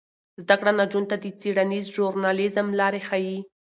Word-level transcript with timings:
زده 0.41 0.55
کړه 0.59 0.71
نجونو 0.79 1.09
ته 1.11 1.15
د 1.19 1.25
څیړنیز 1.39 1.85
ژورنالیزم 1.95 2.67
لارې 2.79 3.01
ښيي. 3.07 3.37